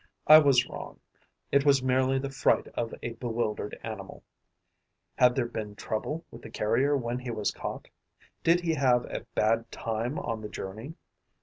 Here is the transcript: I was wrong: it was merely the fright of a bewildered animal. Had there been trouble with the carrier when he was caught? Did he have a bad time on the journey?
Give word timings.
I 0.25 0.39
was 0.39 0.67
wrong: 0.67 0.99
it 1.51 1.63
was 1.63 1.83
merely 1.83 2.17
the 2.17 2.31
fright 2.31 2.65
of 2.69 2.91
a 3.03 3.11
bewildered 3.11 3.77
animal. 3.83 4.23
Had 5.15 5.35
there 5.35 5.45
been 5.45 5.75
trouble 5.75 6.25
with 6.31 6.41
the 6.41 6.49
carrier 6.49 6.97
when 6.97 7.19
he 7.19 7.29
was 7.29 7.51
caught? 7.51 7.87
Did 8.43 8.61
he 8.61 8.73
have 8.73 9.05
a 9.05 9.27
bad 9.35 9.71
time 9.71 10.17
on 10.17 10.41
the 10.41 10.49
journey? 10.49 10.95